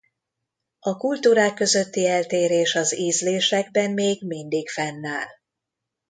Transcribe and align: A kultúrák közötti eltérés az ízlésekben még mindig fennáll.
A 0.79 0.97
kultúrák 0.97 1.53
közötti 1.53 2.07
eltérés 2.07 2.75
az 2.75 2.97
ízlésekben 2.97 3.91
még 3.91 4.25
mindig 4.27 4.69
fennáll. 4.69 5.27